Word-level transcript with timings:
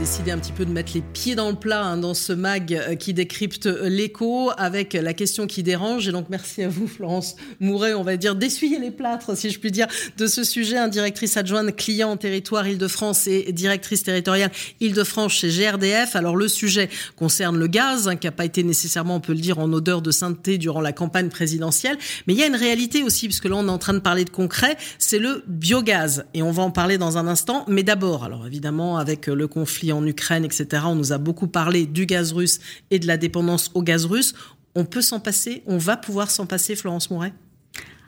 Décidé 0.00 0.30
un 0.30 0.38
petit 0.38 0.52
peu 0.52 0.64
de 0.64 0.70
mettre 0.72 0.92
les 0.94 1.02
pieds 1.02 1.34
dans 1.34 1.50
le 1.50 1.56
plat 1.56 1.84
hein, 1.84 1.98
dans 1.98 2.14
ce 2.14 2.32
mag 2.32 2.72
euh, 2.72 2.94
qui 2.94 3.12
décrypte 3.12 3.66
euh, 3.66 3.90
l'écho 3.90 4.50
avec 4.56 4.94
la 4.94 5.12
question 5.12 5.46
qui 5.46 5.62
dérange. 5.62 6.08
Et 6.08 6.12
donc 6.12 6.28
merci 6.30 6.62
à 6.62 6.70
vous, 6.70 6.88
Florence 6.88 7.36
Mouret, 7.60 7.92
on 7.92 8.02
va 8.02 8.16
dire 8.16 8.34
d'essuyer 8.34 8.78
les 8.78 8.90
plâtres, 8.90 9.36
si 9.36 9.50
je 9.50 9.60
puis 9.60 9.70
dire, 9.70 9.88
de 10.16 10.26
ce 10.26 10.42
sujet. 10.42 10.78
Hein, 10.78 10.88
directrice 10.88 11.36
adjointe 11.36 11.76
client 11.76 12.12
en 12.12 12.16
territoire 12.16 12.66
Île-de-France 12.66 13.26
et 13.26 13.52
directrice 13.52 14.02
territoriale 14.02 14.50
Île-de-France 14.80 15.32
chez 15.32 15.50
GRDF. 15.50 16.16
Alors 16.16 16.34
le 16.34 16.48
sujet 16.48 16.88
concerne 17.16 17.58
le 17.58 17.66
gaz, 17.66 18.08
hein, 18.08 18.16
qui 18.16 18.26
n'a 18.26 18.32
pas 18.32 18.46
été 18.46 18.62
nécessairement, 18.62 19.16
on 19.16 19.20
peut 19.20 19.34
le 19.34 19.40
dire, 19.40 19.58
en 19.58 19.70
odeur 19.70 20.00
de 20.00 20.10
sainteté 20.10 20.56
durant 20.56 20.80
la 20.80 20.92
campagne 20.92 21.28
présidentielle. 21.28 21.98
Mais 22.26 22.32
il 22.32 22.40
y 22.40 22.42
a 22.42 22.46
une 22.46 22.56
réalité 22.56 23.02
aussi, 23.02 23.26
puisque 23.26 23.44
là 23.44 23.56
on 23.56 23.66
est 23.66 23.70
en 23.70 23.76
train 23.76 23.92
de 23.94 23.98
parler 23.98 24.24
de 24.24 24.30
concret, 24.30 24.78
c'est 24.98 25.18
le 25.18 25.44
biogaz. 25.46 26.24
Et 26.32 26.40
on 26.40 26.52
va 26.52 26.62
en 26.62 26.70
parler 26.70 26.96
dans 26.96 27.18
un 27.18 27.26
instant. 27.26 27.66
Mais 27.68 27.82
d'abord, 27.82 28.24
alors 28.24 28.46
évidemment, 28.46 28.96
avec 28.96 29.26
le 29.26 29.46
conflit 29.46 29.89
en 29.92 30.06
Ukraine, 30.06 30.44
etc. 30.44 30.84
On 30.86 30.94
nous 30.94 31.12
a 31.12 31.18
beaucoup 31.18 31.48
parlé 31.48 31.86
du 31.86 32.06
gaz 32.06 32.32
russe 32.32 32.60
et 32.90 32.98
de 32.98 33.06
la 33.06 33.16
dépendance 33.16 33.70
au 33.74 33.82
gaz 33.82 34.06
russe. 34.06 34.34
On 34.74 34.84
peut 34.84 35.02
s'en 35.02 35.20
passer 35.20 35.62
On 35.66 35.78
va 35.78 35.96
pouvoir 35.96 36.30
s'en 36.30 36.46
passer, 36.46 36.76
Florence 36.76 37.10
Mouret? 37.10 37.32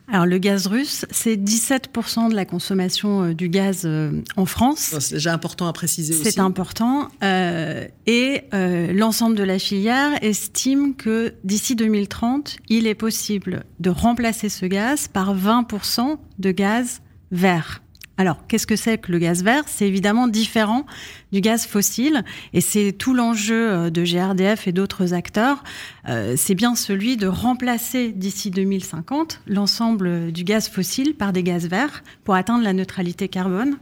Alors 0.08 0.26
le 0.26 0.38
gaz 0.38 0.66
russe, 0.66 1.06
c'est 1.10 1.36
17% 1.36 2.30
de 2.30 2.34
la 2.34 2.44
consommation 2.44 3.22
euh, 3.22 3.34
du 3.34 3.48
gaz 3.48 3.82
euh, 3.84 4.20
en 4.36 4.46
France. 4.46 4.94
C'est 4.98 5.14
déjà 5.14 5.32
important 5.32 5.68
à 5.68 5.72
préciser 5.72 6.14
aussi. 6.14 6.24
C'est 6.24 6.40
important. 6.40 7.08
Euh, 7.22 7.86
et 8.06 8.42
l'ensemble 8.52 9.36
de 9.36 9.44
la 9.44 9.58
filière 9.58 10.22
estime 10.22 10.94
que 10.96 11.34
d'ici 11.44 11.76
2030, 11.76 12.58
il 12.68 12.86
est 12.86 12.94
possible 12.94 13.64
de 13.80 13.90
remplacer 13.90 14.48
ce 14.48 14.66
gaz 14.66 15.08
par 15.08 15.36
20% 15.36 16.18
de 16.38 16.50
gaz 16.50 17.00
vert. 17.30 17.81
Alors, 18.18 18.46
qu'est-ce 18.46 18.66
que 18.66 18.76
c'est 18.76 18.98
que 18.98 19.10
le 19.10 19.18
gaz 19.18 19.42
vert? 19.42 19.64
C'est 19.66 19.86
évidemment 19.88 20.28
différent 20.28 20.86
du 21.32 21.40
gaz 21.40 21.66
fossile 21.66 22.24
et 22.52 22.60
c'est 22.60 22.92
tout 22.92 23.14
l'enjeu 23.14 23.70
euh, 23.70 23.90
de 23.90 24.04
GRDF 24.04 24.68
et 24.68 24.72
d'autres 24.72 25.14
acteurs. 25.14 25.64
Euh, 26.08 26.34
c'est 26.36 26.54
bien 26.54 26.74
celui 26.74 27.16
de 27.16 27.26
remplacer 27.26 28.12
d'ici 28.12 28.50
2050 28.50 29.40
l'ensemble 29.46 30.30
du 30.30 30.44
gaz 30.44 30.68
fossile 30.68 31.14
par 31.14 31.32
des 31.32 31.42
gaz 31.42 31.68
verts 31.68 32.02
pour 32.24 32.34
atteindre 32.34 32.64
la 32.64 32.74
neutralité 32.74 33.28
carbone. 33.28 33.78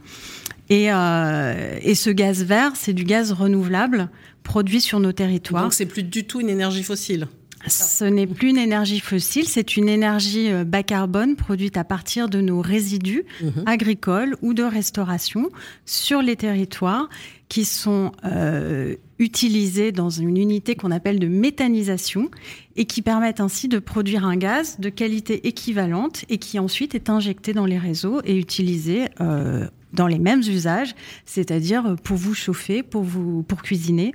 Et, 0.69 0.91
euh, 0.91 1.77
et 1.81 1.95
ce 1.95 2.09
gaz 2.09 2.43
vert, 2.43 2.71
c'est 2.75 2.93
du 2.93 3.03
gaz 3.03 3.33
renouvelable 3.33 4.09
produit 4.43 4.79
sur 4.79 5.01
nos 5.01 5.11
territoires. 5.11 5.63
Donc, 5.63 5.73
c'est 5.73 5.85
plus 5.85 6.03
du 6.03 6.25
tout 6.25 6.39
une 6.39 6.49
énergie 6.49 6.83
fossile? 6.83 7.27
Ce 7.67 8.05
n'est 8.05 8.27
plus 8.27 8.49
une 8.49 8.57
énergie 8.57 8.99
fossile, 8.99 9.47
c'est 9.47 9.77
une 9.77 9.89
énergie 9.89 10.51
euh, 10.51 10.63
bas 10.63 10.83
carbone 10.83 11.35
produite 11.35 11.77
à 11.77 11.83
partir 11.83 12.29
de 12.29 12.41
nos 12.41 12.61
résidus 12.61 13.23
mhm. 13.41 13.63
agricoles 13.65 14.35
ou 14.41 14.53
de 14.53 14.63
restauration 14.63 15.49
sur 15.85 16.21
les 16.21 16.35
territoires 16.35 17.09
qui 17.49 17.65
sont 17.65 18.13
euh, 18.25 18.95
utilisés 19.19 19.91
dans 19.91 20.09
une 20.09 20.37
unité 20.37 20.75
qu'on 20.75 20.91
appelle 20.91 21.19
de 21.19 21.27
méthanisation 21.27 22.31
et 22.75 22.85
qui 22.85 23.01
permettent 23.01 23.41
ainsi 23.41 23.67
de 23.67 23.77
produire 23.77 24.25
un 24.25 24.37
gaz 24.37 24.79
de 24.79 24.89
qualité 24.89 25.47
équivalente 25.47 26.25
et 26.29 26.37
qui 26.37 26.59
ensuite 26.59 26.95
est 26.95 27.09
injecté 27.09 27.53
dans 27.53 27.65
les 27.65 27.77
réseaux 27.77 28.21
et 28.23 28.37
utilisé 28.37 29.09
euh, 29.19 29.67
dans 29.93 30.07
les 30.07 30.19
mêmes 30.19 30.39
usages, 30.39 30.95
c'est-à-dire 31.25 31.95
pour 32.03 32.15
vous 32.15 32.33
chauffer, 32.33 32.81
pour 32.81 33.03
vous 33.03 33.43
pour 33.43 33.61
cuisiner, 33.61 34.13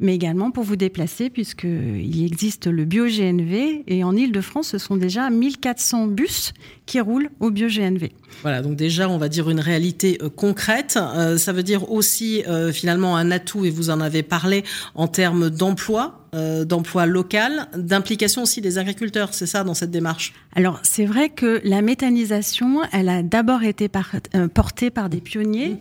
mais 0.00 0.14
également 0.14 0.50
pour 0.50 0.64
vous 0.64 0.76
déplacer, 0.76 1.30
puisqu'il 1.30 2.24
existe 2.24 2.66
le 2.66 2.84
bio-GNV. 2.84 3.84
Et 3.86 4.04
en 4.04 4.16
Ile-de-France, 4.16 4.68
ce 4.68 4.78
sont 4.78 4.96
déjà 4.96 5.30
1400 5.30 6.08
bus 6.08 6.52
qui 6.88 7.00
roulent 7.00 7.28
au 7.38 7.50
bio-GNV. 7.50 8.10
Voilà, 8.40 8.62
donc 8.62 8.74
déjà, 8.74 9.10
on 9.10 9.18
va 9.18 9.28
dire 9.28 9.50
une 9.50 9.60
réalité 9.60 10.18
euh, 10.22 10.30
concrète. 10.30 10.98
Euh, 10.98 11.36
ça 11.36 11.52
veut 11.52 11.62
dire 11.62 11.92
aussi, 11.92 12.42
euh, 12.48 12.72
finalement, 12.72 13.14
un 13.16 13.30
atout, 13.30 13.66
et 13.66 13.70
vous 13.70 13.90
en 13.90 14.00
avez 14.00 14.22
parlé, 14.22 14.64
en 14.94 15.06
termes 15.06 15.50
d'emploi, 15.50 16.24
d'emploi 16.66 17.06
local, 17.06 17.68
d'implication 17.74 18.42
aussi 18.42 18.60
des 18.60 18.76
agriculteurs. 18.76 19.32
C'est 19.32 19.46
ça 19.46 19.64
dans 19.64 19.72
cette 19.72 19.90
démarche? 19.90 20.34
Alors, 20.54 20.78
c'est 20.82 21.06
vrai 21.06 21.30
que 21.30 21.58
la 21.64 21.80
méthanisation, 21.80 22.82
elle 22.92 23.08
a 23.08 23.22
d'abord 23.22 23.62
été 23.62 23.88
portée 24.52 24.90
par 24.90 25.08
des 25.08 25.22
pionniers, 25.22 25.78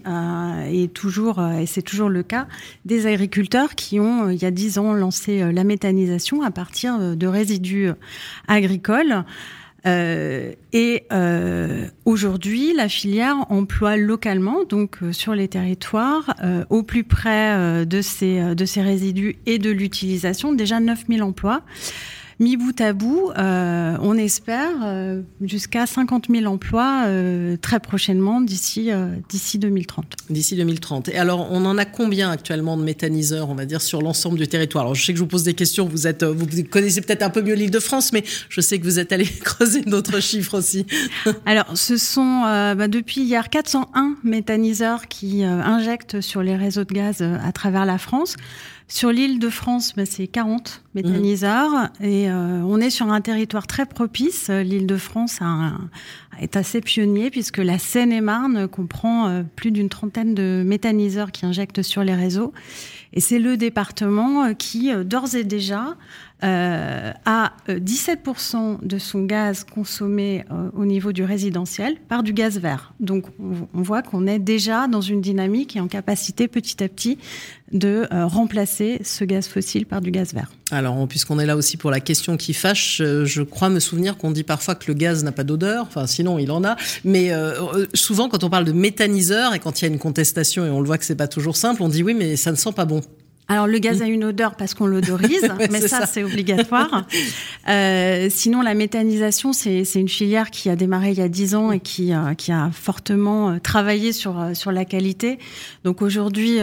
et 0.72 0.88
toujours, 0.88 1.46
et 1.46 1.66
c'est 1.66 1.82
toujours 1.82 2.08
le 2.08 2.24
cas, 2.24 2.48
des 2.86 3.08
agriculteurs 3.08 3.76
qui 3.76 4.00
ont, 4.00 4.30
il 4.30 4.42
y 4.42 4.46
a 4.46 4.52
dix 4.52 4.78
ans, 4.78 4.94
lancé 4.94 5.52
la 5.52 5.66
méthanisation 5.66 6.42
à 6.44 6.52
partir 6.52 6.98
de 7.18 7.28
résidus 7.28 7.90
agricoles. 8.48 9.26
Euh, 9.88 10.52
et 10.74 11.04
euh, 11.12 11.88
aujourd'hui, 12.06 12.74
la 12.74 12.90
filière 12.90 13.46
emploie 13.50 13.96
localement, 13.96 14.66
donc 14.66 14.98
euh, 15.02 15.14
sur 15.14 15.34
les 15.34 15.48
territoires, 15.48 16.36
au 16.70 16.84
plus 16.84 17.04
près 17.04 17.86
de 17.86 18.02
ces, 18.02 18.56
de 18.56 18.66
ces 18.66 18.82
résidus 18.82 19.38
et 19.46 19.60
de 19.60 19.70
l'utilisation, 19.70 20.54
déjà 20.54 20.80
9000 20.80 21.24
emplois. 21.24 21.62
Mi 22.40 22.56
bout 22.56 22.80
à 22.80 22.94
bout, 22.94 23.32
euh, 23.36 23.98
on 24.00 24.16
espère 24.16 24.70
euh, 24.84 25.22
jusqu'à 25.42 25.88
50 25.88 26.28
000 26.30 26.46
emplois 26.46 27.06
euh, 27.08 27.58
très 27.60 27.80
prochainement 27.80 28.42
d'ici 28.42 28.92
d'ici 29.28 29.58
2030. 29.58 30.06
D'ici 30.30 30.56
2030. 30.56 31.10
Et 31.10 31.18
alors, 31.18 31.48
on 31.52 31.66
en 31.66 31.80
a 31.80 31.86
combien 31.86 32.30
actuellement 32.30 32.78
de 32.78 32.84
méthaniseurs, 32.84 33.50
on 33.50 33.56
va 33.56 33.66
dire, 33.66 33.82
sur 33.82 34.04
l'ensemble 34.04 34.38
du 34.38 34.48
territoire? 34.48 34.84
Alors, 34.84 34.94
je 34.94 35.04
sais 35.04 35.14
que 35.14 35.18
je 35.18 35.24
vous 35.24 35.30
pose 35.30 35.44
des 35.44 35.56
questions. 35.56 35.88
Vous 35.88 36.06
êtes, 36.06 36.24
vous 36.24 36.46
connaissez 36.70 37.02
peut-être 37.02 37.24
un 37.24 37.32
peu 37.32 37.42
mieux 37.42 37.56
l'Île-de-France, 37.56 38.14
mais 38.14 38.24
je 38.50 38.62
sais 38.62 38.78
que 38.78 38.84
vous 38.84 39.00
êtes 39.00 39.12
allé 39.12 39.26
creuser 39.44 39.82
d'autres 39.82 40.20
chiffres 40.20 40.56
aussi. 40.56 40.86
alors, 41.48 41.76
ce 41.76 41.98
sont 41.98 42.42
bah, 42.42 42.88
depuis 42.88 43.22
hier 43.22 43.50
401 43.50 44.16
méthaniseurs 44.24 45.08
qui 45.08 45.44
injectent 45.44 46.22
sur 46.22 46.44
les 46.44 46.56
réseaux 46.56 46.84
de 46.84 46.94
gaz 46.94 47.24
à 47.24 47.52
travers 47.52 47.86
la 47.86 47.98
France. 47.98 48.36
Sur 48.90 49.12
l'île 49.12 49.40
de 49.40 49.50
France, 49.50 49.94
ben, 49.98 50.06
c'est 50.06 50.28
40 50.28 50.82
méthaniseurs 50.96 51.72
mmh. 51.72 52.06
et 52.06 52.30
euh, 52.30 52.62
on 52.66 52.80
est 52.80 52.90
sur 52.90 53.12
un 53.12 53.20
territoire 53.20 53.68
très 53.68 53.86
propice. 53.86 54.50
L'île 54.50 54.88
de 54.88 54.96
France 54.96 55.40
est 56.40 56.56
assez 56.56 56.80
pionnier 56.80 57.30
puisque 57.30 57.58
la 57.58 57.80
Seine-et-Marne 57.80 58.70
comprend 58.70 59.28
euh, 59.28 59.44
plus 59.44 59.72
d'une 59.72 59.90
trentaine 59.90 60.34
de 60.34 60.64
méthaniseurs 60.66 61.34
qui 61.34 61.46
injectent 61.46 61.82
sur 61.82 62.06
les 62.06 62.16
réseaux. 62.16 62.54
Et 63.12 63.20
c'est 63.20 63.40
le 63.40 63.58
département 63.58 64.46
euh, 64.46 64.54
qui, 64.54 64.90
d'ores 65.04 65.36
et 65.36 65.44
déjà, 65.44 65.98
euh, 66.44 67.14
à 67.26 67.54
17% 67.68 68.56
euh, 68.56 68.76
de 68.84 69.00
son 69.00 69.24
gaz 69.24 69.64
consommé 69.64 70.46
euh, 70.52 70.70
au 70.76 70.86
niveau 70.86 71.12
du 71.12 71.24
résidentiel 71.24 71.96
par 72.08 72.22
du 72.22 72.32
gaz 72.32 72.60
vert. 72.60 72.94
Donc 73.00 73.26
on, 73.40 73.82
voit 73.82 74.04
qu'on 74.04 74.28
est 74.28 74.38
déjà 74.38 74.88
dans 74.88 75.02
une 75.02 75.20
dynamique 75.20 75.76
et 75.76 75.80
en 75.80 75.88
capacité 75.88 76.48
petit 76.48 76.84
à 76.84 76.90
petit 76.90 77.18
de 77.72 78.08
remplacer 78.12 79.02
ce 79.04 79.26
gaz 79.26 79.48
fossile 79.48 79.86
par 79.86 80.00
du 80.00 80.12
gaz 80.12 80.34
vert. 80.34 80.52
Alors, 80.72 81.06
puisqu'on 81.08 81.38
est 81.38 81.46
là 81.46 81.58
aussi 81.58 81.76
pour 81.76 81.92
la 81.92 82.00
question 82.00 82.38
qui 82.38 82.54
fâche, 82.54 83.02
je 83.02 83.42
crois 83.42 83.70
me 83.70 83.80
souvenir 83.80 84.16
qu'on 84.18 84.32
dit 84.32 84.44
parfois 84.44 84.76
que 84.76 84.86
le 84.88 84.94
gaz 84.94 85.24
n'a 85.26 85.34
pas 85.34 85.44
d'odeur, 85.44 85.86
enfin 85.86 86.08
sinon 86.08 86.40
il 86.40 86.50
en 86.52 86.64
a, 86.64 86.78
mais 87.04 87.32
souvent 87.94 88.30
quand 88.30 88.46
on 88.46 88.50
parle 88.50 88.64
de 88.64 88.72
méthaniseur 88.72 89.54
et 89.54 89.60
quand 89.60 89.82
il 89.82 89.86
y 89.86 89.90
a 89.90 89.92
une 89.92 90.00
contestation 90.00 90.66
et 90.66 90.70
on 90.70 90.80
le 90.80 90.86
voit 90.86 90.98
que 90.98 91.04
c'est 91.04 91.16
pas 91.16 91.28
toujours 91.28 91.58
simple, 91.58 91.84
on 91.84 91.90
dit 91.90 92.04
oui 92.04 92.14
mais 92.14 92.38
ça 92.38 92.52
ne 92.52 92.58
sent 92.58 92.72
pas 92.74 92.86
bon. 92.86 93.02
Alors 93.50 93.66
le 93.66 93.80
gaz 93.80 94.02
a 94.02 94.06
une 94.06 94.26
odeur 94.26 94.56
parce 94.56 94.74
qu'on 94.74 94.86
l'odorise, 94.86 95.48
mais 95.72 95.82
ça, 95.82 96.06
c'est 96.06 96.24
obligatoire. 96.24 97.06
Euh, 97.70 98.28
sinon 98.30 98.62
la 98.62 98.74
méthanisation 98.74 99.52
c'est 99.52 99.84
une 99.96 100.08
filière 100.08 100.52
qui 100.52 100.70
a 100.70 100.78
démarré 100.78 101.12
il 101.12 101.18
y 101.18 101.22
a 101.22 101.28
dix 101.28 101.54
ans 101.54 101.74
et 101.74 101.82
qui 101.82 102.14
euh, 102.14 102.34
qui 102.34 102.54
a 102.54 102.70
fortement 102.72 103.50
euh, 103.50 103.60
travaillé 103.60 104.14
sur 104.14 104.40
euh, 104.40 104.54
sur 104.54 104.72
la 104.72 104.86
qualité. 104.86 105.38
Donc 105.84 106.02
aujourd'hui 106.02 106.60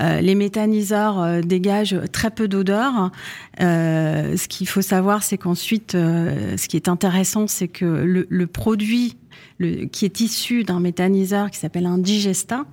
les 0.00 0.34
méthaniseurs 0.34 1.42
dégagent 1.42 1.98
très 2.12 2.30
peu 2.30 2.48
d'odeur. 2.48 3.10
ce 3.58 4.48
qu'il 4.48 4.68
faut 4.68 4.80
savoir 4.80 5.22
c'est 5.22 5.36
qu'ensuite 5.36 5.92
ce 5.92 6.68
qui 6.68 6.76
est 6.76 6.88
intéressant 6.88 7.46
c'est 7.46 7.68
que 7.68 7.84
le, 7.84 8.26
le 8.30 8.46
produit 8.46 9.16
qui 9.92 10.04
est 10.04 10.20
issu 10.20 10.64
d'un 10.64 10.80
méthaniseur 10.80 11.50
qui 11.50 11.58
s'appelle 11.58 11.86
un 11.86 11.98
digesta. 11.98 12.64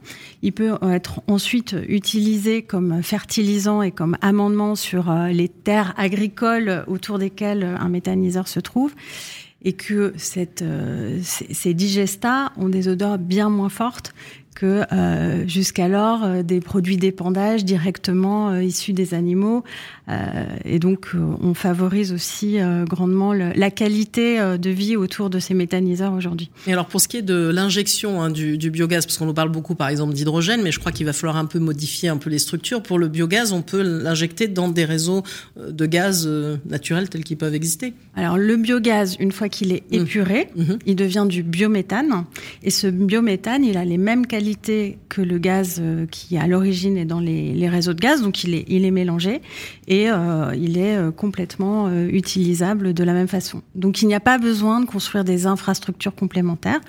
Il 0.42 0.54
peut 0.54 0.74
être 0.92 1.22
ensuite 1.28 1.76
utilisé 1.88 2.62
comme 2.62 3.02
fertilisant 3.04 3.82
et 3.82 3.92
comme 3.92 4.18
amendement 4.22 4.76
sur 4.76 5.10
euh, 5.10 5.28
les 5.28 5.50
terres 5.50 5.94
agricoles 5.98 6.84
autour 6.88 7.20
desquelles 7.20 7.64
un 7.64 7.90
méthaniseur 7.90 8.48
se 8.48 8.60
trouve 8.60 8.94
et 9.64 9.74
que 9.74 10.14
euh, 10.62 11.20
ces, 11.22 11.74
digestats 11.74 12.52
ont 12.58 12.70
des 12.70 12.88
odeurs 12.88 13.18
bien 13.18 13.50
moins 13.50 13.70
fortes 13.70 14.14
que 14.60 14.84
euh, 14.92 15.48
jusqu'alors 15.48 16.24
euh, 16.24 16.44
des 16.44 16.60
produits 16.60 16.98
d'épandage 16.98 17.64
directement 17.64 18.50
euh, 18.50 18.64
issus 18.64 18.92
des 18.94 19.14
animaux. 19.14 19.64
et 20.66 20.80
donc 20.80 21.12
on 21.14 21.54
favorise 21.54 22.12
aussi 22.12 22.58
grandement 22.88 23.32
la 23.32 23.70
qualité 23.70 24.40
de 24.58 24.70
vie 24.72 24.98
autour 24.98 25.30
de 25.30 25.38
ces 25.38 25.54
méthaniseurs 25.54 26.14
aujourd'hui. 26.14 26.50
Et 26.66 26.74
alors 26.74 26.88
pour 26.88 27.00
ce 27.00 27.08
qui 27.08 27.18
est 27.18 27.22
de 27.22 27.48
l'injection 27.50 28.20
hein, 28.20 28.32
du, 28.32 28.58
du, 28.58 28.72
biogaz, 28.72 29.06
parce 29.06 29.20
qu'on 29.20 29.28
nous 29.28 29.36
parle 29.36 29.50
beaucoup 29.50 29.76
par 29.76 29.88
exemple 29.88 30.14
d'hydrogène, 30.16 30.64
mais 30.64 30.72
je 30.72 30.80
crois 30.80 30.92
qu'il 30.92 31.06
va 31.06 31.14
falloir 31.14 31.38
un 31.38 31.46
peu 31.46 31.60
modifier 31.60 32.10
un 32.10 32.18
peu 32.18 32.32
les 32.32 32.40
structures. 32.40 32.82
Pour 32.82 32.98
le 32.98 33.08
biogaz, 33.08 33.54
on 33.54 33.62
peut 33.62 33.84
l'injecter 33.84 34.48
dans 34.48 34.68
des 34.68 34.84
réseaux 34.84 35.22
de 35.56 35.86
gaz 35.86 36.28
naturels 36.66 37.08
tels 37.10 37.24
qu'ils 37.24 37.38
peuvent 37.38 37.54
exister. 37.54 37.94
Alors 38.16 38.40
le 38.40 38.56
biogaz, 38.58 39.16
une 39.20 39.32
fois 39.32 39.48
qu'il 39.48 39.72
est 39.72 39.84
mmh. 39.92 40.02
épuré, 40.02 40.50
mmh. 40.56 40.74
il 40.88 40.96
devient 40.96 41.28
du 41.30 41.44
biométhane. 41.44 42.26
Et 42.64 42.72
ce 42.72 42.88
biométhane, 42.88 43.64
il 43.64 43.78
a 43.78 43.86
les 43.86 44.00
mêmes 44.00 44.26
qualités 44.26 44.49
que 44.56 45.22
le 45.22 45.38
gaz 45.38 45.80
euh, 45.80 46.06
qui 46.06 46.38
à 46.38 46.48
l'origine 46.48 46.98
est 46.98 47.06
dans 47.06 47.20
les, 47.20 47.70
réseaux 47.70 47.94
de 47.94 48.00
gaz, 48.00 48.22
donc 48.22 48.44
il 48.44 48.56
est, 48.56 48.92
mélangé 48.92 49.42
et 49.88 50.10
euh, 50.10 50.54
il 50.56 50.78
est 50.78 50.96
euh, 50.96 51.12
complètement 51.12 51.92
utilisable 52.08 52.94
de 52.94 53.04
la 53.04 53.14
même 53.14 53.28
façon. 53.28 53.62
Donc 53.76 54.02
il 54.02 54.08
n'y 54.08 54.16
a 54.16 54.20
pas 54.20 54.38
besoin 54.38 54.82
de 54.82 54.86
construire 54.86 55.24
des 55.24 55.46
infrastructures 55.46 56.16
complémentaires 56.16 56.82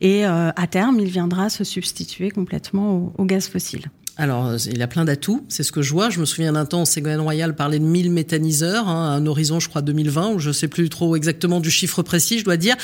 et 0.00 0.24
à 0.24 0.66
terme 0.68 0.98
il 1.00 1.08
viendra 1.08 1.48
se 1.48 1.64
substituer 1.64 2.30
complètement 2.30 3.12
au 3.16 3.24
gaz 3.24 3.48
fossile. 3.48 3.90
Alors, 4.18 4.46
euh, 4.46 4.56
il 4.72 4.80
a 4.80 4.86
plein 4.86 5.04
d'atouts, 5.04 5.44
c'est 5.48 5.62
ce 5.62 5.72
que 5.72 5.82
je 5.82 5.92
vois. 5.92 6.08
Je 6.08 6.20
me 6.20 6.24
souviens 6.24 6.52
d'un 6.52 6.64
temps, 6.64 6.86
Ségolène 6.86 7.20
Royal 7.20 7.54
parlait 7.54 7.78
de 7.78 7.84
1000 7.84 8.10
méthaniseurs, 8.10 8.88
hein, 8.88 9.12
un 9.12 9.26
horizon, 9.26 9.60
je 9.60 9.68
crois, 9.68 9.82
2020, 9.82 10.30
ou 10.30 10.38
je 10.38 10.52
sais 10.52 10.68
plus 10.68 10.88
trop 10.88 11.16
exactement 11.16 11.60
du 11.60 11.70
chiffre 11.70 12.02
précis, 12.02 12.38
je 12.38 12.44
dois 12.44 12.56
dire. 12.56 12.76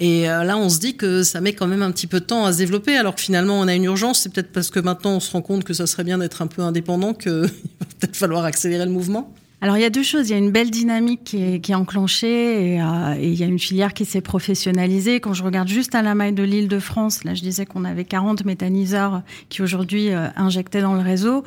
Et 0.00 0.28
euh, 0.28 0.42
là, 0.42 0.56
on 0.56 0.68
se 0.68 0.80
dit 0.80 0.96
que 0.96 1.22
ça 1.22 1.40
met 1.40 1.52
quand 1.52 1.68
même 1.68 1.82
un 1.82 1.92
petit 1.92 2.08
peu 2.08 2.18
de 2.18 2.24
temps 2.24 2.44
à 2.44 2.52
se 2.52 2.58
développer, 2.58 2.96
alors 2.96 3.14
que 3.14 3.20
finalement, 3.20 3.60
on 3.60 3.68
a 3.68 3.74
une 3.74 3.84
urgence. 3.84 4.20
C'est 4.20 4.32
peut-être 4.32 4.50
parce 4.50 4.70
que 4.70 4.80
maintenant, 4.80 5.12
on 5.12 5.20
se 5.20 5.30
rend 5.30 5.42
compte 5.42 5.62
que 5.62 5.74
ça 5.74 5.86
serait 5.86 6.04
bien 6.04 6.18
d'être 6.18 6.42
un 6.42 6.48
peu 6.48 6.62
indépendant 6.62 7.14
qu'il 7.14 7.32
va 7.40 7.46
peut-être 8.00 8.16
falloir 8.16 8.44
accélérer 8.44 8.84
le 8.84 8.90
mouvement. 8.90 9.32
Alors 9.62 9.76
il 9.76 9.82
y 9.82 9.84
a 9.84 9.90
deux 9.90 10.02
choses. 10.02 10.28
Il 10.28 10.32
y 10.32 10.34
a 10.34 10.38
une 10.38 10.50
belle 10.50 10.70
dynamique 10.70 11.22
qui 11.24 11.42
est, 11.42 11.60
qui 11.60 11.72
est 11.72 11.74
enclenchée 11.74 12.74
et, 12.74 12.82
euh, 12.82 13.14
et, 13.18 13.28
il 13.28 13.34
y 13.34 13.42
a 13.42 13.46
une 13.46 13.58
filière 13.58 13.92
qui 13.92 14.04
s'est 14.06 14.22
professionnalisée. 14.22 15.20
Quand 15.20 15.34
je 15.34 15.44
regarde 15.44 15.68
juste 15.68 15.94
à 15.94 16.02
la 16.02 16.14
maille 16.14 16.32
de 16.32 16.42
l'île 16.42 16.68
de 16.68 16.78
France, 16.78 17.24
là 17.24 17.34
je 17.34 17.42
disais 17.42 17.66
qu'on 17.66 17.84
avait 17.84 18.04
40 18.04 18.44
méthaniseurs 18.44 19.22
qui 19.50 19.60
aujourd'hui 19.60 20.10
euh, 20.10 20.28
injectaient 20.36 20.80
dans 20.80 20.94
le 20.94 21.00
réseau. 21.00 21.44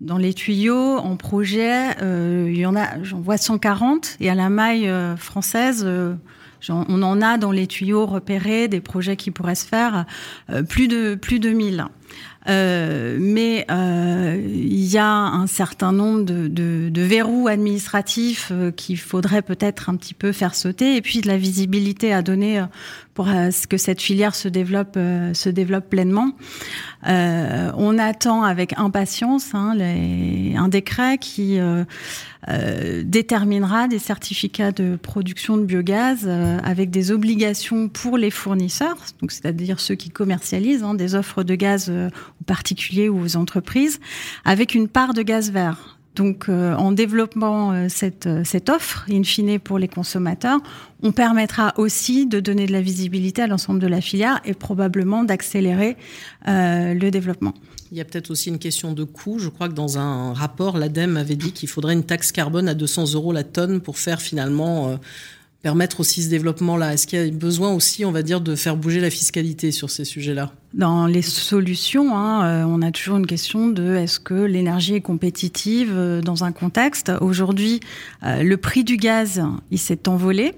Dans 0.00 0.16
les 0.16 0.32
tuyaux, 0.32 0.96
en 0.96 1.16
projet, 1.16 1.90
euh, 2.00 2.48
il 2.50 2.58
y 2.58 2.64
en 2.64 2.74
a, 2.74 3.02
j'en 3.02 3.20
vois 3.20 3.36
140 3.36 4.16
et 4.20 4.30
à 4.30 4.34
la 4.34 4.48
maille 4.48 4.90
française. 5.18 5.86
on 6.70 7.02
en 7.02 7.20
a 7.20 7.36
dans 7.36 7.52
les 7.52 7.66
tuyaux 7.66 8.06
repérés 8.06 8.68
des 8.68 8.80
projets 8.80 9.16
qui 9.16 9.30
pourraient 9.30 9.54
se 9.54 9.66
faire 9.66 10.06
plus 10.70 10.88
de 10.88 11.16
plus 11.16 11.38
de 11.38 11.50
1000. 11.50 11.84
Euh, 12.48 13.18
mais 13.20 13.66
euh, 13.70 14.40
il 14.46 14.84
y 14.86 14.96
a 14.96 15.10
un 15.10 15.46
certain 15.46 15.92
nombre 15.92 16.24
de, 16.24 16.48
de, 16.48 16.88
de 16.88 17.02
verrous 17.02 17.48
administratifs 17.48 18.48
euh, 18.50 18.70
qu'il 18.70 18.98
faudrait 18.98 19.42
peut-être 19.42 19.90
un 19.90 19.96
petit 19.96 20.14
peu 20.14 20.32
faire 20.32 20.54
sauter, 20.54 20.96
et 20.96 21.02
puis 21.02 21.20
de 21.20 21.28
la 21.28 21.36
visibilité 21.36 22.12
à 22.14 22.22
donner 22.22 22.64
pour 23.14 23.26
ce 23.26 23.66
que 23.66 23.76
cette 23.76 24.00
filière 24.00 24.34
se 24.34 24.48
développe, 24.48 24.94
se 24.94 25.48
développe 25.50 25.90
pleinement. 25.90 26.32
on 27.04 27.98
attend 27.98 28.42
avec 28.42 28.78
impatience 28.78 29.54
hein, 29.54 29.74
les, 29.74 30.54
un 30.56 30.68
décret 30.68 31.18
qui 31.18 31.58
déterminera 33.04 33.86
des 33.86 33.98
certificats 33.98 34.72
de 34.72 34.96
production 34.96 35.56
de 35.56 35.64
biogaz 35.64 36.26
avec 36.64 36.90
des 36.90 37.12
obligations 37.12 37.88
pour 37.88 38.16
les 38.16 38.30
fournisseurs, 38.30 38.96
donc 39.20 39.30
c'est-à-dire 39.30 39.78
ceux 39.78 39.94
qui 39.94 40.10
commercialisent 40.10 40.82
hein, 40.82 40.94
des 40.94 41.14
offres 41.14 41.42
de 41.42 41.54
gaz 41.54 41.90
aux 41.90 42.44
particuliers 42.44 43.08
ou 43.08 43.22
aux 43.22 43.36
entreprises, 43.36 44.00
avec 44.44 44.74
une 44.74 44.88
part 44.88 45.12
de 45.12 45.22
gaz 45.22 45.50
vert. 45.50 46.00
Donc, 46.16 46.48
euh, 46.48 46.74
en 46.74 46.92
développant 46.92 47.72
euh, 47.72 47.86
cette, 47.88 48.26
euh, 48.26 48.42
cette 48.44 48.68
offre, 48.68 49.06
in 49.10 49.22
fine 49.22 49.58
pour 49.58 49.78
les 49.78 49.88
consommateurs, 49.88 50.58
on 51.02 51.12
permettra 51.12 51.72
aussi 51.76 52.26
de 52.26 52.40
donner 52.40 52.66
de 52.66 52.72
la 52.72 52.80
visibilité 52.80 53.42
à 53.42 53.46
l'ensemble 53.46 53.78
de 53.78 53.86
la 53.86 54.00
filière 54.00 54.40
et 54.44 54.54
probablement 54.54 55.24
d'accélérer 55.24 55.96
le 56.46 57.08
développement. 57.08 57.54
Il 57.90 57.98
y 57.98 58.00
a 58.00 58.04
peut-être 58.04 58.30
aussi 58.30 58.48
une 58.48 58.58
question 58.58 58.92
de 58.92 59.04
coût. 59.04 59.38
Je 59.38 59.48
crois 59.48 59.68
que 59.68 59.74
dans 59.74 59.98
un 59.98 60.32
rapport, 60.32 60.78
l'ADEME 60.78 61.16
avait 61.16 61.36
dit 61.36 61.52
qu'il 61.52 61.68
faudrait 61.68 61.94
une 61.94 62.04
taxe 62.04 62.30
carbone 62.30 62.68
à 62.68 62.74
200 62.74 63.14
euros 63.14 63.32
la 63.32 63.44
tonne 63.44 63.80
pour 63.80 63.98
faire 63.98 64.22
finalement 64.22 64.98
permettre 65.62 66.00
aussi 66.00 66.22
ce 66.22 66.30
développement-là 66.30 66.94
Est-ce 66.94 67.06
qu'il 67.06 67.18
y 67.18 67.28
a 67.28 67.30
besoin 67.30 67.72
aussi, 67.72 68.04
on 68.04 68.12
va 68.12 68.22
dire, 68.22 68.40
de 68.40 68.54
faire 68.54 68.76
bouger 68.76 69.00
la 69.00 69.10
fiscalité 69.10 69.72
sur 69.72 69.90
ces 69.90 70.04
sujets-là? 70.04 70.52
Dans 70.72 71.06
les 71.06 71.22
solutions, 71.22 72.16
hein, 72.16 72.44
euh, 72.44 72.64
on 72.64 72.80
a 72.80 72.90
toujours 72.92 73.16
une 73.16 73.26
question 73.26 73.68
de 73.68 73.94
est-ce 73.96 74.20
que 74.20 74.34
l'énergie 74.34 74.94
est 74.94 75.00
compétitive 75.00 75.92
euh, 75.92 76.22
dans 76.22 76.44
un 76.44 76.52
contexte? 76.52 77.12
Aujourd'hui, 77.20 77.80
euh, 78.22 78.42
le 78.42 78.56
prix 78.56 78.84
du 78.84 78.96
gaz, 78.96 79.42
il 79.70 79.78
s'est 79.78 80.08
envolé. 80.08 80.54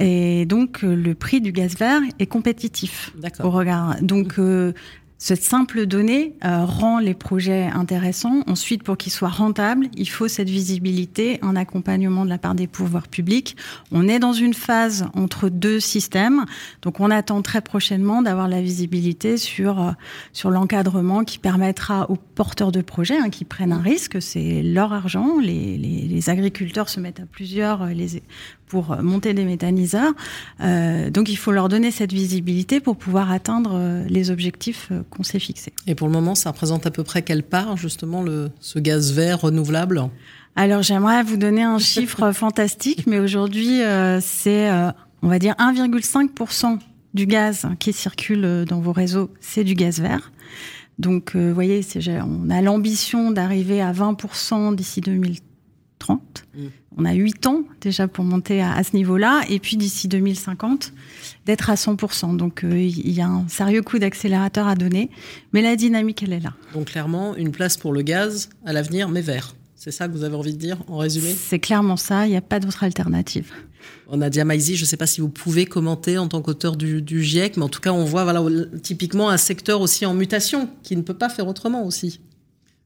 Et 0.00 0.46
donc, 0.46 0.80
le 0.82 1.14
prix 1.14 1.40
du 1.40 1.52
gaz 1.52 1.76
vert 1.76 2.00
est 2.18 2.26
compétitif 2.26 3.12
au 3.40 3.50
regard. 3.50 3.96
Donc, 4.00 4.40
cette 5.22 5.44
simple 5.44 5.86
donnée 5.86 6.34
euh, 6.44 6.64
rend 6.64 6.98
les 6.98 7.14
projets 7.14 7.68
intéressants. 7.72 8.42
Ensuite, 8.48 8.82
pour 8.82 8.96
qu'ils 8.96 9.12
soient 9.12 9.28
rentables, 9.28 9.86
il 9.96 10.08
faut 10.08 10.26
cette 10.26 10.50
visibilité, 10.50 11.38
un 11.42 11.54
accompagnement 11.54 12.24
de 12.24 12.28
la 12.28 12.38
part 12.38 12.56
des 12.56 12.66
pouvoirs 12.66 13.06
publics. 13.06 13.56
On 13.92 14.08
est 14.08 14.18
dans 14.18 14.32
une 14.32 14.52
phase 14.52 15.06
entre 15.14 15.48
deux 15.48 15.78
systèmes, 15.78 16.44
donc 16.82 16.98
on 16.98 17.08
attend 17.08 17.40
très 17.40 17.60
prochainement 17.60 18.20
d'avoir 18.20 18.48
la 18.48 18.60
visibilité 18.60 19.36
sur 19.36 19.80
euh, 19.80 19.92
sur 20.32 20.50
l'encadrement 20.50 21.22
qui 21.22 21.38
permettra 21.38 22.10
aux 22.10 22.16
porteurs 22.16 22.72
de 22.72 22.80
projets 22.80 23.16
hein, 23.16 23.30
qui 23.30 23.44
prennent 23.44 23.72
un 23.72 23.80
risque, 23.80 24.20
c'est 24.20 24.60
leur 24.64 24.92
argent. 24.92 25.38
Les, 25.40 25.78
les, 25.78 26.08
les, 26.08 26.30
agriculteurs 26.30 26.88
se 26.88 26.98
mettent 26.98 27.20
à 27.20 27.26
plusieurs 27.26 27.82
euh, 27.82 27.90
les, 27.90 28.20
pour 28.72 28.96
monter 29.02 29.34
des 29.34 29.44
méthaniseurs. 29.44 30.14
Euh, 30.62 31.10
donc 31.10 31.28
il 31.28 31.36
faut 31.36 31.52
leur 31.52 31.68
donner 31.68 31.90
cette 31.90 32.14
visibilité 32.14 32.80
pour 32.80 32.96
pouvoir 32.96 33.30
atteindre 33.30 33.72
euh, 33.74 34.06
les 34.08 34.30
objectifs 34.30 34.88
euh, 34.90 35.02
qu'on 35.12 35.22
s'est 35.22 35.38
fixés. 35.38 35.72
Et 35.86 35.94
pour 35.94 36.08
le 36.08 36.12
moment, 36.12 36.34
ça 36.34 36.50
représente 36.50 36.86
à 36.86 36.90
peu 36.90 37.04
près 37.04 37.22
quelle 37.22 37.42
part 37.42 37.76
justement 37.76 38.22
le, 38.22 38.50
ce 38.60 38.78
gaz 38.78 39.12
vert 39.12 39.42
renouvelable? 39.42 40.08
Alors 40.56 40.82
j'aimerais 40.82 41.22
vous 41.22 41.36
donner 41.36 41.62
un 41.62 41.78
chiffre 41.78 42.32
fantastique, 42.32 43.06
mais 43.06 43.18
aujourd'hui 43.18 43.80
c'est, 44.20 44.70
on 45.22 45.28
va 45.28 45.38
dire, 45.38 45.54
1,5% 45.58 46.78
du 47.14 47.26
gaz 47.26 47.66
qui 47.78 47.92
circule 47.92 48.64
dans 48.68 48.80
vos 48.80 48.92
réseaux, 48.92 49.30
c'est 49.40 49.64
du 49.64 49.74
gaz 49.74 50.00
vert. 50.00 50.32
Donc, 50.98 51.34
vous 51.34 51.54
voyez, 51.54 51.80
on 52.22 52.50
a 52.50 52.60
l'ambition 52.60 53.30
d'arriver 53.30 53.80
à 53.80 53.92
20% 53.92 54.74
d'ici 54.74 55.00
2030. 55.00 55.51
On 56.96 57.04
a 57.04 57.12
8 57.12 57.46
ans 57.46 57.62
déjà 57.80 58.08
pour 58.08 58.24
monter 58.24 58.62
à, 58.62 58.82
ce 58.82 58.94
niveau-là, 58.94 59.42
et 59.48 59.58
puis 59.58 59.76
d'ici 59.76 60.08
2050, 60.08 60.92
d'être 61.46 61.70
à 61.70 61.74
100%. 61.74 62.36
Donc 62.36 62.64
euh, 62.64 62.78
il 62.78 63.10
y 63.10 63.20
a 63.20 63.26
un 63.26 63.48
sérieux 63.48 63.82
coup 63.82 63.98
d'accélérateur 63.98 64.66
à 64.66 64.74
donner, 64.74 65.10
mais 65.52 65.62
la 65.62 65.76
dynamique, 65.76 66.22
elle 66.22 66.32
est 66.32 66.40
là. 66.40 66.54
Donc 66.74 66.86
clairement, 66.86 67.34
une 67.36 67.50
place 67.50 67.76
pour 67.76 67.92
le 67.92 68.02
gaz 68.02 68.50
à 68.64 68.72
l'avenir, 68.72 69.08
mais 69.08 69.22
vert. 69.22 69.54
C'est 69.74 69.90
ça 69.90 70.06
que 70.06 70.12
vous 70.12 70.22
avez 70.22 70.36
envie 70.36 70.52
de 70.52 70.58
dire, 70.58 70.78
en 70.86 70.98
résumé? 70.98 71.34
C'est 71.34 71.58
clairement 71.58 71.96
ça, 71.96 72.26
il 72.26 72.30
n'y 72.30 72.36
a 72.36 72.40
pas 72.40 72.60
d'autre 72.60 72.84
alternative. 72.84 73.50
On 74.06 74.20
a 74.20 74.30
dit 74.30 74.42
Maïzi, 74.44 74.76
je 74.76 74.82
ne 74.82 74.86
sais 74.86 74.96
pas 74.96 75.08
si 75.08 75.20
vous 75.20 75.28
pouvez 75.28 75.66
commenter 75.66 76.18
en 76.18 76.28
tant 76.28 76.40
qu'auteur 76.40 76.76
du, 76.76 77.02
du, 77.02 77.24
GIEC, 77.24 77.56
mais 77.56 77.64
en 77.64 77.68
tout 77.68 77.80
cas, 77.80 77.92
on 77.92 78.04
voit 78.04 78.22
voilà, 78.22 78.44
typiquement 78.80 79.28
un 79.28 79.36
secteur 79.36 79.80
aussi 79.80 80.06
en 80.06 80.14
mutation, 80.14 80.68
qui 80.84 80.96
ne 80.96 81.02
peut 81.02 81.14
pas 81.14 81.28
faire 81.28 81.48
autrement 81.48 81.84
aussi. 81.84 82.20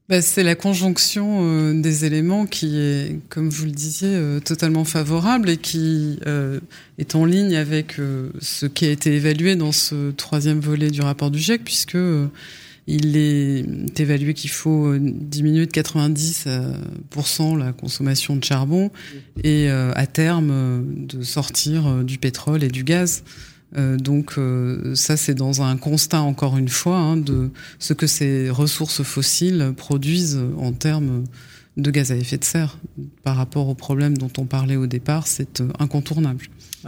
Bah, 0.09 0.21
c'est 0.21 0.43
la 0.43 0.55
conjonction 0.55 1.39
euh, 1.41 1.81
des 1.81 2.05
éléments 2.05 2.45
qui 2.45 2.79
est, 2.79 3.19
comme 3.27 3.49
vous 3.49 3.65
le 3.65 3.71
disiez, 3.71 4.07
euh, 4.13 4.39
totalement 4.39 4.85
favorable 4.85 5.49
et 5.49 5.57
qui 5.57 6.17
euh, 6.25 6.61
est 6.97 7.13
en 7.15 7.25
ligne 7.25 7.57
avec 7.57 7.95
ce 8.39 8.65
qui 8.65 8.85
a 8.85 8.89
été 8.89 9.13
évalué 9.13 9.57
dans 9.57 9.73
ce 9.73 10.11
troisième 10.11 10.61
volet 10.61 10.91
du 10.91 11.01
rapport 11.01 11.29
du 11.29 11.39
GIEC, 11.39 11.61
puisque 11.65 11.97
il 12.87 13.17
est 13.17 13.99
évalué 13.99 14.33
qu'il 14.33 14.49
faut 14.49 14.97
diminuer 14.97 15.65
de 15.65 15.71
90% 15.71 17.57
la 17.57 17.73
consommation 17.73 18.37
de 18.37 18.43
charbon 18.45 18.91
et 19.43 19.69
à 19.69 20.07
terme 20.07 20.85
de 21.05 21.21
sortir 21.21 22.05
du 22.05 22.17
pétrole 22.17 22.63
et 22.63 22.69
du 22.69 22.85
gaz. 22.85 23.23
Euh, 23.75 23.97
donc 23.97 24.35
euh, 24.37 24.95
ça, 24.95 25.17
c'est 25.17 25.33
dans 25.33 25.61
un 25.61 25.77
constat, 25.77 26.21
encore 26.21 26.57
une 26.57 26.69
fois, 26.69 26.97
hein, 26.97 27.17
de 27.17 27.49
ce 27.79 27.93
que 27.93 28.07
ces 28.07 28.49
ressources 28.49 29.03
fossiles 29.03 29.73
produisent 29.75 30.39
en 30.57 30.71
termes 30.71 31.25
de 31.77 31.91
gaz 31.91 32.11
à 32.11 32.15
effet 32.15 32.37
de 32.37 32.43
serre 32.43 32.77
par 33.23 33.35
rapport 33.35 33.69
au 33.69 33.75
problème 33.75 34.17
dont 34.17 34.31
on 34.37 34.45
parlait 34.45 34.75
au 34.75 34.87
départ, 34.87 35.27
c'est 35.27 35.61
euh, 35.61 35.69
incontournable. 35.79 36.45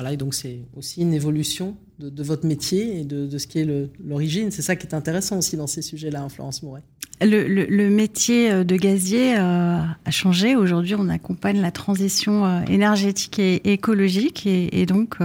Et 0.08 0.18
donc 0.18 0.34
c'est 0.34 0.60
aussi 0.76 1.02
une 1.02 1.14
évolution 1.14 1.76
de, 2.00 2.24
votre 2.24 2.46
métier 2.46 3.02
et 3.02 3.04
de, 3.04 3.38
ce 3.38 3.48
qui 3.48 3.60
est 3.60 3.90
l'origine. 4.04 4.52
C'est 4.52 4.62
ça 4.62 4.76
qui 4.76 4.88
est 4.88 4.94
intéressant 4.94 5.38
aussi 5.38 5.58
dans 5.58 5.68
ces 5.68 5.82
sujets-là, 5.82 6.22
hein, 6.22 6.30
Florence 6.30 6.64
Mouret. 6.64 6.84
Le, 7.22 7.90
métier 7.90 8.50
euh, 8.50 8.64
de 8.64 8.78
gazier 8.78 9.36
euh, 9.38 9.80
a 10.06 10.12
changé. 10.12 10.56
Aujourd'hui, 10.56 10.96
on 10.98 11.10
accompagne 11.10 11.60
la 11.60 11.72
transition 11.72 12.46
euh, 12.46 12.62
énergétique 12.70 13.40
et 13.40 13.74
écologique, 13.74 14.48
et, 14.48 14.86
donc 14.86 15.18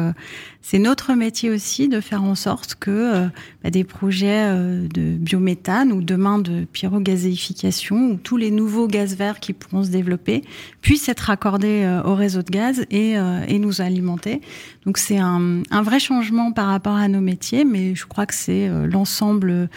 c'est 0.61 0.79
notre 0.79 1.15
métier 1.15 1.51
aussi 1.51 1.89
de 1.89 2.01
faire 2.01 2.25
en 2.25 2.35
sorte 2.35 2.75
que 2.75 3.29
bah, 3.63 3.71
des 3.71 3.85
projets 3.85 4.49
de 4.53 5.17
biométhane 5.17 5.93
ou 5.93 6.03
demain 6.03 6.39
de 6.39 6.65
pyrogazéification 6.65 8.11
ou 8.11 8.17
tous 8.17 8.37
les 8.37 8.51
nouveaux 8.51 8.89
gaz 8.89 9.15
verts 9.15 9.41
qui 9.41 9.53
pourront 9.53 9.85
se 9.85 9.91
développer 9.91 10.43
puissent 10.81 11.09
être 11.09 11.31
accordés 11.31 12.01
au 12.05 12.15
réseau 12.15 12.43
de 12.43 12.51
gaz 12.51 12.85
et, 12.91 13.17
nous 13.59 13.81
alimenter. 13.81 14.41
Donc 14.87 14.99
c'est 14.99 15.19
un, 15.19 15.63
vrai 15.83 15.99
changement 15.99 16.53
par 16.53 16.67
rapport 16.67 16.97
à 16.97 17.09
nos 17.09 17.21
métiers, 17.21 17.65
mais 17.65 17.95
je 17.95 18.07
crois 18.07 18.27
que 18.27 18.35
c'est 18.35 18.69
l'ensemble 18.87 19.69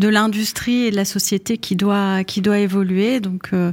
de 0.00 0.08
l'industrie 0.08 0.86
et 0.86 0.90
de 0.90 0.96
la 0.96 1.04
société 1.04 1.58
qui 1.58 1.76
doit 1.76 2.24
qui 2.24 2.40
doit 2.40 2.58
évoluer. 2.58 3.20
Donc 3.20 3.50
euh, 3.52 3.70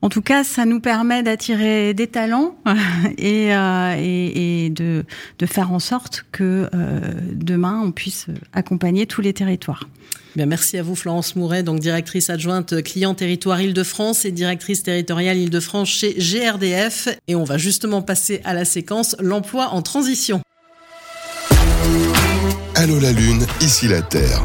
en 0.00 0.08
tout 0.08 0.22
cas, 0.22 0.44
ça 0.44 0.64
nous 0.64 0.80
permet 0.80 1.22
d'attirer 1.22 1.92
des 1.92 2.06
talents 2.06 2.56
et, 3.18 3.54
euh, 3.54 3.94
et, 3.98 4.70
de, 4.70 5.04
de, 5.38 5.46
faire 5.46 5.72
en 5.72 5.80
sorte 5.80 6.24
que 6.30 6.68
euh, 6.72 7.00
demain, 7.32 7.82
on 7.84 7.90
puisse 7.90 8.26
accompagner 8.52 9.06
tous 9.06 9.20
les 9.20 9.32
territoires. 9.32 9.88
Bien, 10.36 10.46
merci 10.46 10.78
à 10.78 10.82
vous, 10.82 10.94
Florence 10.94 11.34
Mouret, 11.34 11.64
donc 11.64 11.80
directrice 11.80 12.30
adjointe 12.30 12.80
client 12.82 13.14
territoire 13.14 13.60
Île-de-France 13.60 14.24
et 14.24 14.30
directrice 14.30 14.84
territoriale 14.84 15.36
Île-de-France 15.36 15.88
chez 15.88 16.14
GRDF. 16.14 17.08
Et 17.26 17.34
on 17.34 17.44
va 17.44 17.58
justement 17.58 18.02
passer 18.02 18.40
à 18.44 18.54
la 18.54 18.64
séquence 18.64 19.16
l'emploi 19.18 19.70
en 19.70 19.82
transition. 19.82 20.40
Allô 22.76 23.00
la 23.00 23.10
Lune, 23.10 23.44
ici 23.60 23.88
la 23.88 24.02
Terre. 24.02 24.44